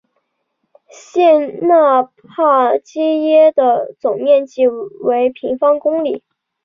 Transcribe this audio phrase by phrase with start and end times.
[0.89, 6.23] 谢讷帕基耶的总面积为平方公里。